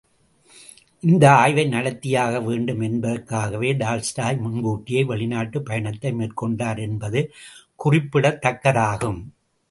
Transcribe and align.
இந்த 1.03 1.31
ஆய்வை 1.31 1.65
நடத்தியாக 1.67 2.43
வேண்டும் 2.43 2.79
என்பதற்காகவே, 2.79 3.73
டால்ஸ்டாய் 3.73 4.37
முன்கூட்டியே 4.37 5.03
வெளிநாட்டுப் 5.03 5.65
பயணத்தை 5.65 6.11
மேற்கொண்டார் 6.13 6.79
என்பது 6.79 7.21
குறிப்பிடத்தக்கதாகும். 7.85 9.21